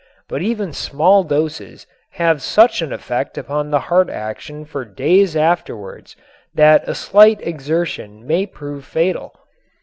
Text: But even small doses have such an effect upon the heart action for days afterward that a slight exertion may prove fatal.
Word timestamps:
But 0.27 0.41
even 0.41 0.73
small 0.73 1.23
doses 1.23 1.85
have 2.13 2.41
such 2.41 2.81
an 2.81 2.91
effect 2.91 3.37
upon 3.37 3.69
the 3.69 3.81
heart 3.81 4.09
action 4.09 4.65
for 4.65 4.83
days 4.83 5.35
afterward 5.35 6.15
that 6.55 6.89
a 6.89 6.95
slight 6.95 7.39
exertion 7.45 8.25
may 8.25 8.47
prove 8.47 8.83
fatal. 8.83 9.31